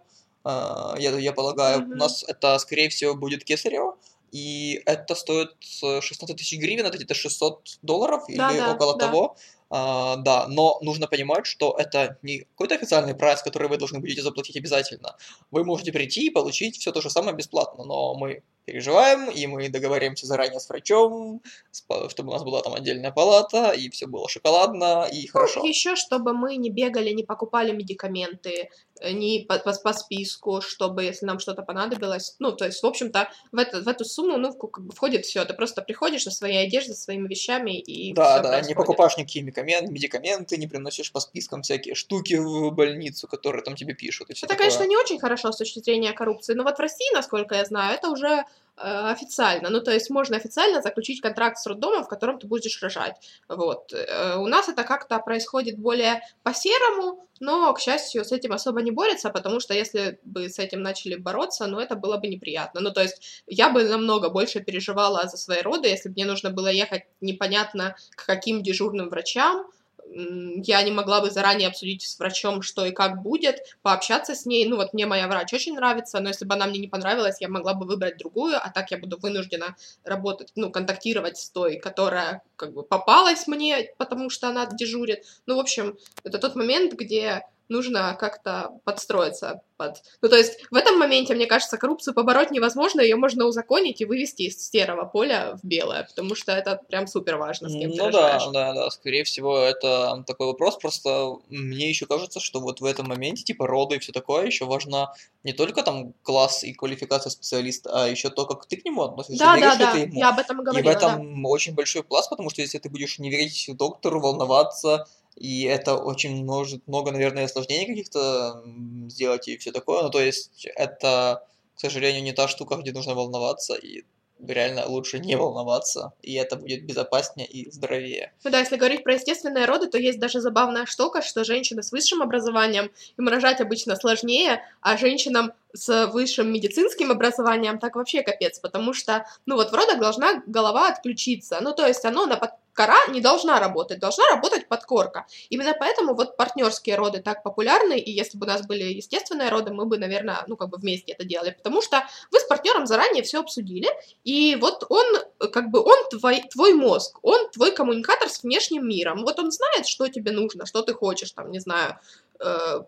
[0.48, 1.80] а, я, я полагаю.
[1.80, 1.92] Mm-hmm.
[1.92, 3.98] У нас это, скорее всего, будет кесарево,
[4.32, 9.06] и это стоит 16 тысяч гривен, это где-то 600 долларов да, или да, около да.
[9.06, 9.36] того.
[9.68, 14.22] А, да, но нужно понимать, что это не какой-то официальный прайс, который вы должны будете
[14.22, 15.16] заплатить обязательно.
[15.50, 19.68] Вы можете прийти и получить все то же самое бесплатно, но мы переживаем, и мы
[19.68, 21.40] договоримся заранее с врачом,
[21.72, 25.60] чтобы у нас была там отдельная палата, и все было шоколадно и хорошо.
[25.60, 30.60] Ну, еще чтобы мы не бегали, не покупали медикаменты, э, не по, по, по списку,
[30.60, 34.36] чтобы, если нам что-то понадобилось, ну, то есть, в общем-то, в, это, в эту сумму,
[34.36, 38.38] ну, как бы входит все, ты просто приходишь со своей одеждой, своими вещами, и Да,
[38.38, 38.68] да, происходит.
[38.68, 43.76] не покупаешь никакие медикаменты, медикаменты, не приносишь по спискам всякие штуки в больницу, которые там
[43.76, 44.30] тебе пишут.
[44.30, 44.56] Это, такое.
[44.56, 47.94] конечно, не очень хорошо с точки зрения коррупции, но вот в России, насколько я знаю,
[47.94, 48.44] это уже
[48.76, 49.70] официально.
[49.70, 53.16] Ну, то есть можно официально заключить контракт с роддомом, в котором ты будешь рожать.
[53.48, 53.92] Вот.
[53.92, 58.90] Э, у нас это как-то происходит более по-серому, но, к счастью, с этим особо не
[58.90, 62.80] борется, потому что если бы с этим начали бороться, ну, это было бы неприятно.
[62.80, 66.50] Ну, то есть я бы намного больше переживала за свои роды, если бы мне нужно
[66.50, 69.66] было ехать непонятно к каким дежурным врачам,
[70.12, 74.66] я не могла бы заранее обсудить с врачом, что и как будет, пообщаться с ней.
[74.66, 77.48] Ну вот мне моя врач очень нравится, но если бы она мне не понравилась, я
[77.48, 82.42] могла бы выбрать другую, а так я буду вынуждена работать, ну, контактировать с той, которая
[82.56, 85.24] как бы попалась мне, потому что она дежурит.
[85.46, 90.02] Ну, в общем, это тот момент, где нужно как-то подстроиться под...
[90.22, 94.04] Ну, то есть в этом моменте, мне кажется, коррупцию побороть невозможно, ее можно узаконить и
[94.04, 98.10] вывести из серого поля в белое, потому что это прям супер важно, с кем ну,
[98.10, 102.84] да, да, да, скорее всего, это такой вопрос, просто мне еще кажется, что вот в
[102.84, 105.12] этом моменте, типа, роды и все такое, еще важна
[105.44, 109.38] не только там класс и квалификация специалиста, а еще то, как ты к нему относишься.
[109.38, 110.18] Да, да, да, ему.
[110.18, 111.48] я об этом говорила, И в этом да.
[111.48, 116.44] очень большой пласт, потому что если ты будешь не верить доктору, волноваться, и это очень
[116.44, 118.64] может много, наверное, осложнений каких-то
[119.08, 120.02] сделать и все такое.
[120.02, 124.04] Ну, то есть это, к сожалению, не та штука, где нужно волноваться, и
[124.38, 128.32] реально лучше не волноваться, и это будет безопаснее и здоровее.
[128.44, 131.92] Ну да, если говорить про естественные роды, то есть даже забавная штука, что женщины с
[131.92, 138.58] высшим образованием, им рожать обычно сложнее, а женщинам с высшим медицинским образованием так вообще капец,
[138.58, 142.36] потому что, ну вот в родах должна голова отключиться, ну то есть оно на
[142.76, 145.26] кора не должна работать, должна работать подкорка.
[145.48, 149.72] Именно поэтому вот партнерские роды так популярны, и если бы у нас были естественные роды,
[149.72, 153.22] мы бы, наверное, ну как бы вместе это делали, потому что вы с партнером заранее
[153.22, 153.88] все обсудили,
[154.24, 155.06] и вот он,
[155.52, 159.86] как бы, он твой, твой мозг, он твой коммуникатор с внешним миром, вот он знает,
[159.86, 161.98] что тебе нужно, что ты хочешь, там, не знаю,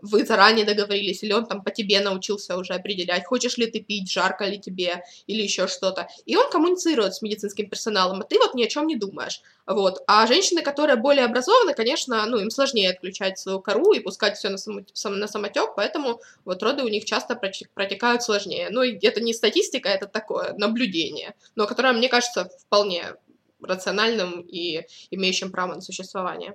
[0.02, 4.10] вы заранее договорились, или он там по тебе научился уже определять, хочешь ли ты пить,
[4.10, 6.08] жарко ли тебе, или еще что-то.
[6.26, 9.40] И он коммуницирует с медицинским персоналом, а ты вот ни о чем не думаешь.
[9.66, 10.02] Вот.
[10.06, 14.48] А женщины, которые более образованы, конечно, ну, им сложнее отключать свою кору и пускать все
[14.48, 17.36] на, само, на самотек, поэтому вот роды у них часто
[17.74, 18.68] протекают сложнее.
[18.70, 23.14] Ну, это не статистика, это такое наблюдение, но которое, мне кажется, вполне
[23.60, 26.54] рациональным и имеющим право на существование.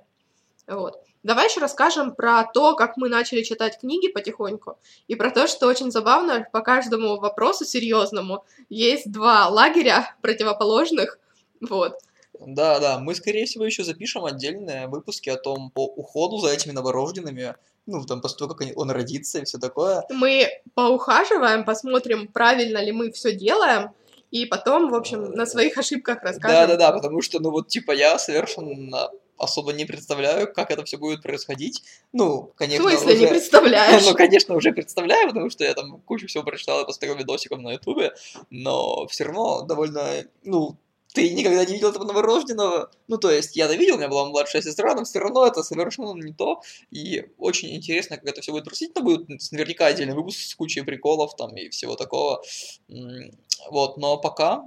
[0.66, 0.96] Вот.
[1.24, 5.66] Давай еще расскажем про то, как мы начали читать книги потихоньку, и про то, что
[5.66, 11.18] очень забавно, по каждому вопросу серьезному есть два лагеря противоположных,
[11.62, 11.98] вот.
[12.38, 16.72] Да, да, мы, скорее всего, еще запишем отдельные выпуски о том, по уходу за этими
[16.72, 17.54] новорожденными,
[17.86, 20.04] ну, там, после того, как он родится и все такое.
[20.10, 23.92] Мы поухаживаем, посмотрим, правильно ли мы все делаем,
[24.30, 26.68] и потом, в общем, на своих ошибках расскажем.
[26.68, 31.22] Да-да-да, потому что, ну, вот, типа, я совершенно особо не представляю, как это все будет
[31.22, 31.82] происходить.
[32.12, 33.20] Ну, конечно, В смысле уже...
[33.20, 34.04] не представляешь?
[34.06, 37.72] Ну, конечно, уже представляю, потому что я там кучу всего прочитал и посмотрел видосиком на
[37.72, 38.14] ютубе,
[38.50, 40.76] но все равно довольно, ну,
[41.14, 42.90] ты никогда не видел этого новорожденного.
[43.06, 46.20] Ну, то есть, я-то видел, у меня была младшая сестра, но все равно это совершенно
[46.20, 46.60] не то.
[46.90, 48.92] И очень интересно, как это все будет просить.
[48.94, 52.42] будет наверняка отдельный выпуск с кучей приколов там и всего такого.
[53.70, 54.64] Вот, но пока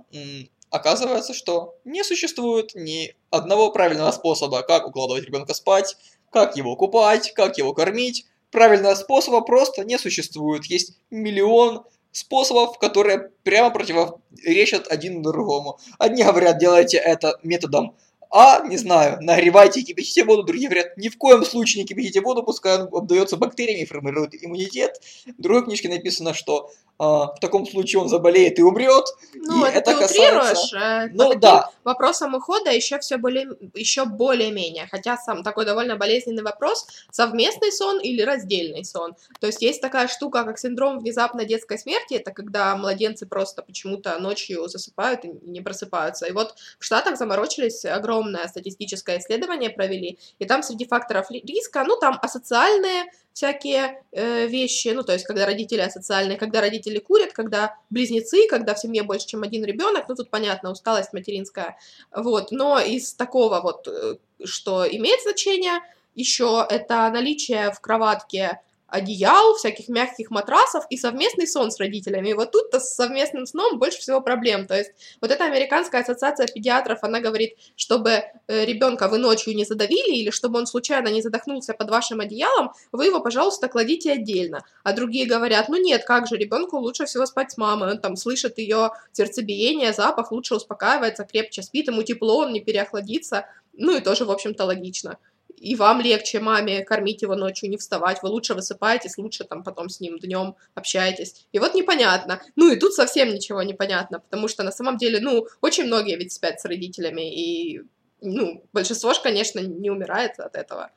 [0.69, 5.97] оказывается, что не существует ни одного правильного способа, как укладывать ребенка спать,
[6.31, 8.25] как его купать, как его кормить.
[8.51, 10.65] Правильного способа просто не существует.
[10.65, 15.79] Есть миллион способов, которые прямо противоречат один другому.
[15.99, 17.95] Одни говорят, делайте это методом
[18.29, 22.21] а, не знаю, нагревайте и кипятите воду, другие говорят, ни в коем случае не кипятите
[22.21, 25.01] воду, пускай он обдается бактериями и формирует иммунитет.
[25.37, 29.05] В другой книжке написано, что а, в таком случае он заболеет и умрет.
[29.35, 30.67] Ну, и это, это ты касается...
[30.67, 31.11] утрируешь.
[31.13, 31.69] Ну, да.
[31.83, 37.99] вопросам ухода еще все более, еще более-менее, хотя сам такой довольно болезненный вопрос, совместный сон
[37.99, 39.15] или раздельный сон.
[39.39, 44.17] То есть есть такая штука, как синдром внезапной детской смерти, это когда младенцы просто почему-то
[44.17, 46.25] ночью засыпают и не просыпаются.
[46.25, 48.16] И вот в Штатах заморочились, огромное
[48.47, 55.03] статистическое исследование провели, и там среди факторов риска, ну, там асоциальные всякие э, вещи, ну,
[55.03, 59.43] то есть, когда родители асоциальные, когда родители курят, когда близнецы, когда в семье больше, чем
[59.43, 61.77] один ребенок, ну, тут понятно, усталость материнская,
[62.15, 65.81] вот, но из такого вот, э, что имеет значение,
[66.15, 72.29] еще это наличие в кроватке одеял, всяких мягких матрасов и совместный сон с родителями.
[72.29, 74.65] И вот тут-то с совместным сном больше всего проблем.
[74.65, 79.65] То есть вот эта американская ассоциация педиатров, она говорит, чтобы э, ребенка вы ночью не
[79.65, 84.63] задавили или чтобы он случайно не задохнулся под вашим одеялом, вы его, пожалуйста, кладите отдельно.
[84.83, 88.15] А другие говорят, ну нет, как же, ребенку лучше всего спать с мамой, он там
[88.15, 93.47] слышит ее сердцебиение, запах, лучше успокаивается, крепче спит, ему тепло, он не переохладится.
[93.73, 95.17] Ну и тоже, в общем-то, логично
[95.57, 99.89] и вам легче маме кормить его ночью, не вставать, вы лучше высыпаетесь, лучше там потом
[99.89, 101.47] с ним днем общаетесь.
[101.51, 102.41] И вот непонятно.
[102.55, 106.15] Ну и тут совсем ничего не понятно, потому что на самом деле, ну, очень многие
[106.15, 107.81] ведь спят с родителями, и,
[108.21, 110.91] ну, большинство же, конечно, не умирает от этого.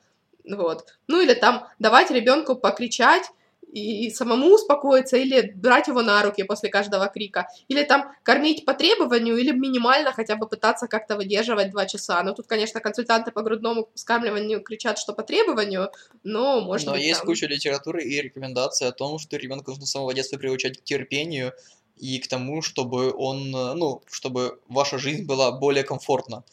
[0.45, 0.87] Вот.
[1.07, 3.25] Ну или там давать ребенку покричать,
[3.73, 8.75] и самому успокоиться, или брать его на руки после каждого крика, или там кормить по
[8.75, 12.23] требованию, или минимально хотя бы пытаться как-то выдерживать два часа.
[12.23, 15.91] Ну, тут, конечно, консультанты по грудному вскармливанию кричат, что по требованию,
[16.25, 17.01] но может но быть...
[17.01, 17.27] Но есть там...
[17.27, 21.53] куча литературы и рекомендаций о том, что ребенка нужно с самого детства приучать к терпению
[21.97, 26.45] и к тому, чтобы он, ну, чтобы ваша жизнь была более комфортна.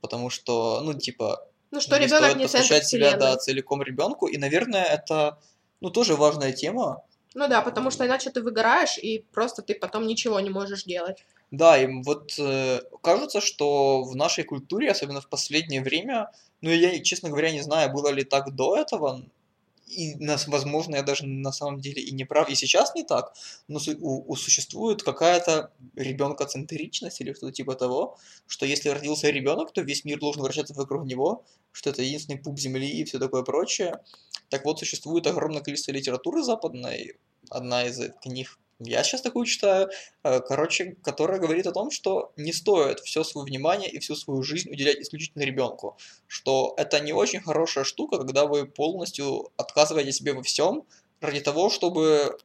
[0.00, 4.26] Потому что, ну, типа, ну, что не ребенок не посвящать себя, да, целиком ребенку.
[4.26, 5.38] И, наверное, это
[5.82, 7.02] ну, тоже важная тема.
[7.34, 11.24] Ну да, потому что иначе ты выгораешь, и просто ты потом ничего не можешь делать.
[11.50, 17.02] Да, и вот э, кажется, что в нашей культуре, особенно в последнее время, ну, я,
[17.02, 19.22] честно говоря, не знаю, было ли так до этого,
[19.92, 23.34] и, возможно, я даже на самом деле и не прав, и сейчас не так,
[23.68, 29.82] но у, у существует какая-то ребенкоцентричность или что-то типа того, что если родился ребенок, то
[29.82, 34.00] весь мир должен вращаться вокруг него, что это единственный пуп Земли и все такое прочее.
[34.48, 37.16] Так вот, существует огромное количество литературы западной,
[37.50, 39.90] одна из книг я сейчас такую читаю,
[40.22, 44.42] э, короче, которая говорит о том, что не стоит все свое внимание и всю свою
[44.42, 50.32] жизнь уделять исключительно ребенку, что это не очень хорошая штука, когда вы полностью отказываете себе
[50.32, 50.84] во всем
[51.20, 52.38] ради того, чтобы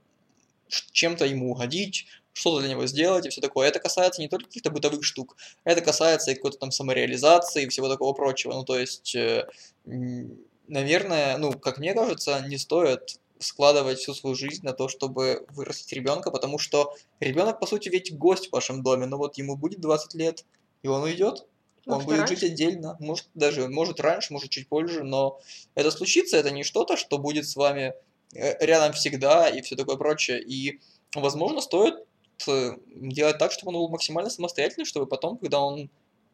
[0.67, 3.67] чем-то ему угодить, что-то для него сделать и все такое.
[3.67, 7.89] Это касается не только каких-то бытовых штук, это касается и какой-то там самореализации и всего
[7.89, 8.53] такого прочего.
[8.53, 9.47] Ну, то есть, э,
[10.67, 15.93] наверное, ну, как мне кажется, не стоит складывать всю свою жизнь на то, чтобы вырастить
[15.93, 19.79] ребенка, потому что ребенок, по сути, ведь гость в вашем доме, но вот ему будет
[19.79, 20.45] 20 лет,
[20.83, 21.45] и он уйдет,
[21.85, 22.35] он будет раньше?
[22.35, 25.39] жить отдельно, может даже, может раньше, может чуть позже, но
[25.73, 27.93] это случится, это не что-то, что будет с вами
[28.33, 30.81] э, рядом всегда и все такое прочее, и,
[31.15, 31.95] возможно, стоит
[32.47, 35.89] э, делать так, чтобы он был максимально самостоятельный, чтобы потом, когда он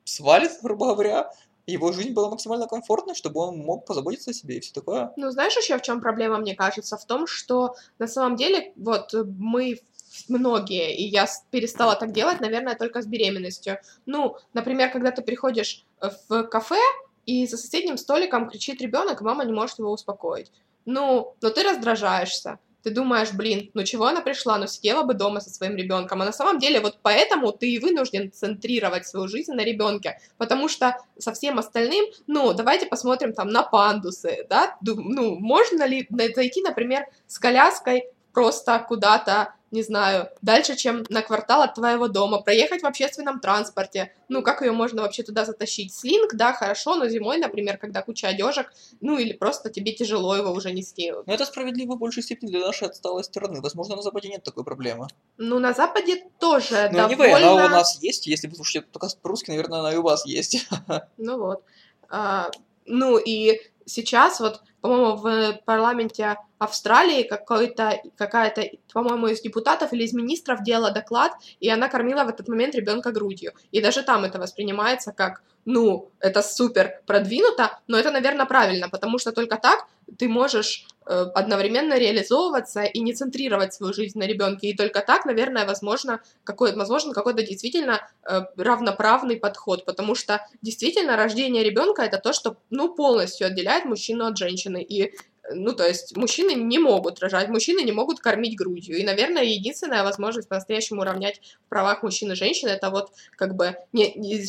[0.06, 1.32] свалит, грубо говоря,
[1.66, 5.14] его жизнь была максимально комфортной, чтобы он мог позаботиться о себе и все такое.
[5.16, 6.98] Ну, знаешь еще в чем проблема, мне кажется?
[6.98, 9.80] В том, что на самом деле, вот, мы
[10.28, 13.80] многие, и я перестала так делать, наверное, только с беременностью.
[14.06, 15.86] Ну, например, когда ты приходишь
[16.28, 16.80] в кафе,
[17.26, 20.52] и за соседним столиком кричит ребенок, мама не может его успокоить.
[20.86, 25.40] Ну, но ты раздражаешься ты думаешь, блин, ну чего она пришла, ну сидела бы дома
[25.40, 26.22] со своим ребенком.
[26.22, 30.68] А на самом деле вот поэтому ты и вынужден центрировать свою жизнь на ребенке, потому
[30.68, 36.62] что со всем остальным, ну давайте посмотрим там на пандусы, да, ну можно ли зайти,
[36.62, 42.84] например, с коляской просто куда-то, не знаю, дальше, чем на квартал от твоего дома, проехать
[42.84, 44.14] в общественном транспорте.
[44.30, 45.94] Ну, как ее можно вообще туда затащить?
[45.94, 50.52] Слинг, да, хорошо, но зимой, например, когда куча одежек, ну, или просто тебе тяжело его
[50.52, 51.12] уже нести.
[51.12, 53.62] Но это справедливо в большей степени для нашей отсталой страны.
[53.62, 55.08] Возможно, на Западе нет такой проблемы.
[55.38, 57.38] Ну, на Западе тоже Ну, довольно...
[57.38, 58.28] она у нас есть.
[58.28, 60.68] Если вы слушаете только по-русски, наверное, она и у вас есть.
[61.18, 61.64] Ну вот.
[62.10, 62.50] А,
[62.86, 70.14] ну и сейчас вот, по-моему, в парламенте Австралии какой-то, какая-то, по-моему, из депутатов или из
[70.14, 73.54] министров делала доклад, и она кормила в этот момент ребенка грудью.
[73.72, 79.18] И даже там это воспринимается как, ну, это супер продвинуто, но это, наверное, правильно, потому
[79.18, 84.70] что только так ты можешь э, одновременно реализовываться и не центрировать свою жизнь на ребенке.
[84.70, 91.16] И только так, наверное, возможно, какой, возможно какой-то действительно э, равноправный подход, потому что действительно
[91.16, 94.84] рождение ребенка это то, что ну, полностью отделяет мужчину от женщины.
[94.84, 95.14] И
[95.52, 98.98] ну, то есть мужчины не могут рожать, мужчины не могут кормить грудью.
[98.98, 103.76] И, наверное, единственная возможность по-настоящему уравнять в правах мужчин и женщин, это вот как бы
[103.92, 104.42] не, не,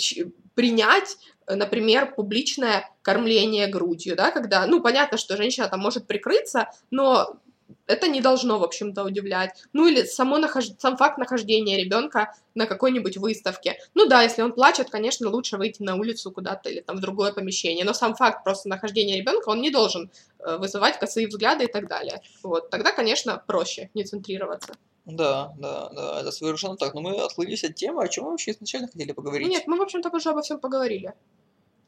[0.55, 7.39] принять, например, публичное кормление грудью, да, когда, ну, понятно, что женщина там может прикрыться, но
[7.87, 9.63] это не должно, в общем-то, удивлять.
[9.73, 10.67] Ну или само нахож...
[10.79, 13.79] сам факт нахождения ребенка на какой-нибудь выставке.
[13.95, 17.33] Ну да, если он плачет, конечно, лучше выйти на улицу куда-то или там в другое
[17.33, 17.85] помещение.
[17.85, 21.89] Но сам факт просто нахождения ребенка, он не должен э, вызывать косые взгляды и так
[21.89, 22.21] далее.
[22.43, 24.75] Вот, тогда, конечно, проще не центрироваться.
[25.05, 26.95] Да, да, да, это совершенно так.
[26.95, 29.49] Но мы отклонились от темы, о чем мы вообще изначально хотели поговорить.
[29.49, 31.13] Нет, мы, в общем-то, уже обо всем поговорили.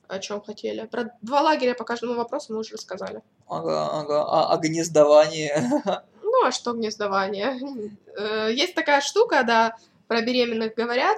[0.09, 0.87] О чем хотели.
[0.87, 3.23] Про два лагеря по каждому вопросу мы уже рассказали.
[3.49, 4.23] Ага, ага.
[4.23, 5.53] А, о гнездовании.
[6.39, 7.59] Ну, а что гнездование?
[8.15, 9.75] Э, есть такая штука, да,
[10.07, 11.17] про беременных говорят,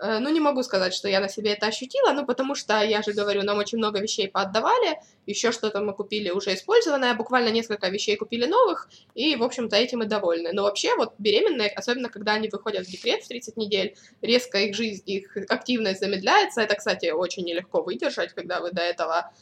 [0.00, 3.12] ну, не могу сказать, что я на себе это ощутила, ну, потому что, я же
[3.12, 8.16] говорю, нам очень много вещей поотдавали, еще что-то мы купили уже использованное, буквально несколько вещей
[8.16, 10.52] купили новых, и, в общем-то, этим и довольны.
[10.52, 14.74] Но вообще, вот беременные, особенно когда они выходят в декрет в 30 недель, резко их
[14.74, 16.60] жизнь, их активность замедляется.
[16.60, 19.32] Это, кстати, очень нелегко выдержать, когда вы до этого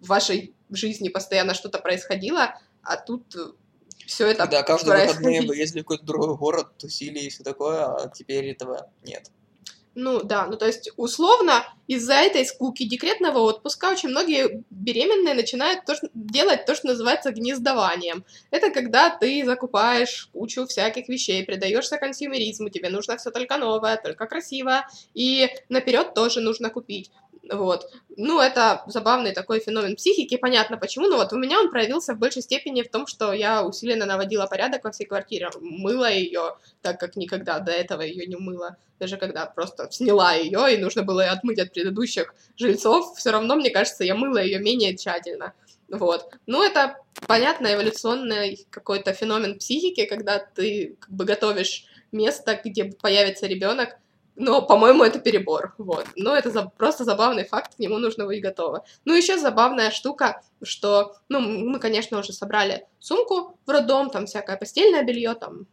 [0.00, 3.36] в вашей жизни постоянно что-то происходило, а тут
[4.06, 7.84] все это Да, каждые выходные вы ездили в какой-то другой город, тусили и все такое,
[7.84, 9.30] а теперь этого нет.
[9.96, 15.84] Ну да, ну то есть условно из-за этой скуки декретного отпуска очень многие беременные начинают
[15.84, 18.24] то, что, делать то, что называется гнездованием.
[18.52, 24.26] Это когда ты закупаешь кучу всяких вещей, предаешься консюмеризму, тебе нужно все только новое, только
[24.26, 27.10] красивое, и наперед тоже нужно купить.
[27.50, 27.90] Вот.
[28.16, 32.18] Ну, это забавный такой феномен психики, понятно почему, но вот у меня он проявился в
[32.18, 37.00] большей степени в том, что я усиленно наводила порядок во всей квартире, мыла ее, так
[37.00, 41.24] как никогда до этого ее не мыла, даже когда просто сняла ее и нужно было
[41.24, 45.54] отмыть от предыдущих жильцов, все равно, мне кажется, я мыла ее менее тщательно.
[45.88, 46.32] Вот.
[46.46, 53.46] Ну, это, понятно, эволюционный какой-то феномен психики, когда ты как бы готовишь место, где появится
[53.46, 53.96] ребенок,
[54.36, 56.06] но, по-моему, это перебор, вот.
[56.16, 56.64] Но это за...
[56.64, 58.84] просто забавный факт, к нему нужно быть готово.
[59.04, 64.56] Ну, еще забавная штука, что, ну, мы, конечно, уже собрали сумку в роддом, там всякое
[64.56, 65.66] постельное белье, там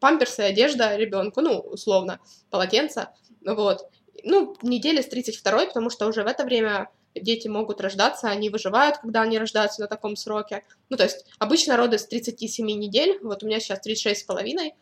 [0.00, 2.20] памперсы, одежда ребенку, ну, условно,
[2.50, 3.08] полотенце,
[3.44, 3.88] вот.
[4.24, 8.98] Ну, недели с 32 потому что уже в это время дети могут рождаться, они выживают,
[8.98, 10.64] когда они рождаются на таком сроке.
[10.88, 14.74] Ну, то есть обычно роды с 37 недель, вот у меня сейчас 36 с половиной,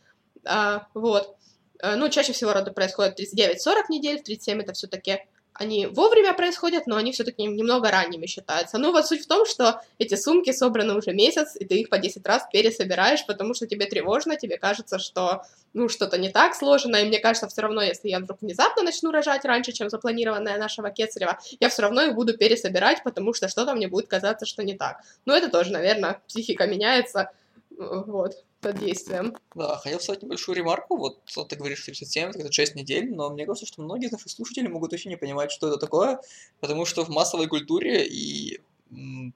[0.45, 1.37] а, вот.
[1.85, 5.19] Э, ну, чаще всего роды происходят 39-40 недель, в 37 это все-таки
[5.53, 8.79] они вовремя происходят, но они все-таки немного ранними считаются.
[8.79, 11.99] Ну, вот суть в том, что эти сумки собраны уже месяц, и ты их по
[11.99, 15.43] 10 раз пересобираешь, потому что тебе тревожно, тебе кажется, что,
[15.75, 19.13] ну, что-то не так сложено, и мне кажется, все равно, если я вдруг внезапно начну
[19.13, 23.75] рожать раньше, чем запланированная нашего Кецарева, я все равно их буду пересобирать, потому что что-то
[23.75, 25.03] мне будет казаться, что не так.
[25.25, 27.31] Ну, это тоже, наверное, психика меняется,
[27.77, 29.37] вот под действием.
[29.55, 30.97] Да, хотел сказать небольшую ремарку.
[30.97, 34.69] Вот ты говоришь 37, это 6 недель, но мне кажется, что многие из наших слушателей
[34.69, 36.21] могут вообще не понимать, что это такое,
[36.61, 38.61] потому что в массовой культуре и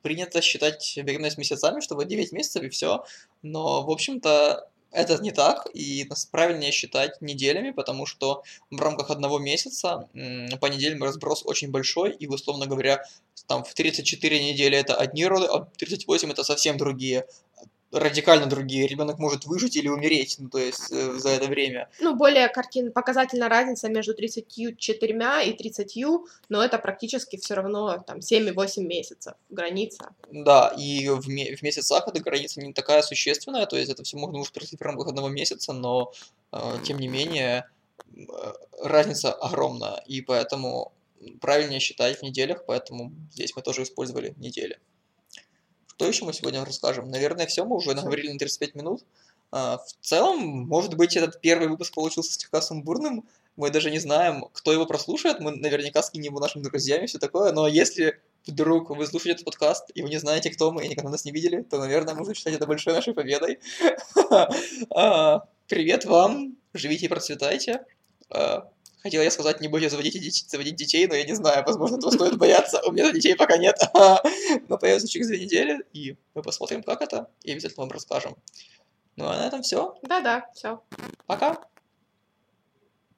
[0.02, 3.04] принято считать беременность месяцами, что вот 9 месяцев и все.
[3.42, 9.10] Но, в общем-то, это не так, и нас правильнее считать неделями, потому что в рамках
[9.10, 10.08] одного месяца
[10.60, 13.04] по неделям разброс очень большой, и, условно говоря,
[13.46, 17.26] там в 34 недели это одни роды, а в 38 это совсем другие
[17.92, 18.87] радикально другие.
[18.87, 21.88] Ребенок может выжить или умереть, ну, то есть э, за это время.
[22.01, 25.96] Ну, более картин, показательная разница между 34 и 30,
[26.48, 30.11] но это практически все равно там 7-8 месяцев граница.
[30.31, 34.38] Да, и в, в месяцах эта граница не такая существенная, то есть это все можно
[34.38, 36.12] успокоить в рамках одного месяца, но
[36.53, 37.68] э, тем не менее
[38.14, 38.22] э,
[38.83, 40.92] разница огромная, и поэтому
[41.40, 44.79] правильнее считать в неделях, поэтому здесь мы тоже использовали недели.
[45.98, 47.11] Что еще мы сегодня расскажем?
[47.11, 49.04] Наверное, все, мы уже наговорили на 35 минут.
[49.51, 50.38] А, в целом,
[50.68, 53.28] может быть, этот первый выпуск получился слегка сумбурным.
[53.57, 55.40] Мы даже не знаем, кто его прослушает.
[55.40, 57.51] Мы наверняка скинем его нашим друзьям и все такое.
[57.51, 61.11] Но если вдруг вы слушаете этот подкаст, и вы не знаете, кто мы, и никогда
[61.11, 63.59] нас не видели, то, наверное, можно считать это большой нашей победой.
[64.94, 67.84] А, привет вам, живите и процветайте.
[69.09, 72.36] Хотела я сказать, не бойтесь заводить, заводить детей, но я не знаю, возможно, этого стоит
[72.36, 72.82] бояться.
[72.84, 73.80] У меня детей пока нет.
[74.68, 78.36] Но появится через две недели, и мы посмотрим, как это, и обязательно вам расскажем.
[79.16, 79.94] Ну а на этом все.
[80.02, 80.82] Да-да, все.
[81.26, 81.59] Пока.